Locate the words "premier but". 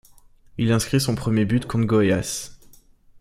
1.13-1.67